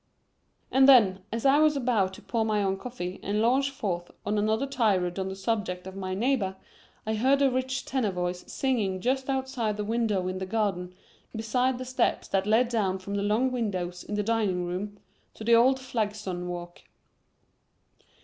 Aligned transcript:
And 0.71 0.89
then, 0.89 1.19
as 1.31 1.45
I 1.45 1.59
was 1.59 1.77
about 1.77 2.15
to 2.15 2.23
pour 2.23 2.43
my 2.43 2.63
own 2.63 2.75
coffee 2.75 3.19
and 3.21 3.39
launch 3.39 3.69
forth 3.69 4.09
on 4.25 4.39
another 4.39 4.65
tirade 4.65 5.19
on 5.19 5.29
the 5.29 5.35
subject 5.35 5.85
of 5.85 5.95
my 5.95 6.15
neighbor, 6.15 6.55
I 7.05 7.13
heard 7.13 7.39
a 7.43 7.51
rich 7.51 7.85
tenor 7.85 8.09
voice 8.09 8.43
singing 8.51 8.99
just 8.99 9.29
outside 9.29 9.77
the 9.77 9.83
window 9.83 10.27
in 10.27 10.39
the 10.39 10.47
garden 10.47 10.95
beside 11.35 11.77
the 11.77 11.85
steps 11.85 12.27
that 12.29 12.47
led 12.47 12.67
down 12.67 12.97
from 12.97 13.13
the 13.13 13.21
long 13.21 13.51
windows 13.51 14.03
in 14.03 14.15
the 14.15 14.23
dining 14.23 14.65
room 14.65 14.97
to 15.35 15.43
the 15.43 15.53
old 15.53 15.79
flagstone 15.79 16.47
walk. 16.47 16.81